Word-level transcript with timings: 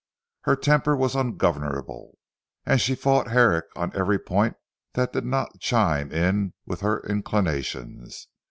Her 0.45 0.55
temper 0.55 0.95
was 0.97 1.13
ungovernable, 1.15 2.17
and 2.65 2.81
she 2.81 2.95
fought 2.95 3.27
Herrick 3.27 3.65
on 3.75 3.95
every 3.95 4.17
point 4.17 4.55
that 4.93 5.13
did 5.13 5.25
not 5.25 5.59
chime 5.59 6.11
in 6.11 6.55
with 6.65 6.81
her 6.81 7.01
inclinations. 7.01 8.27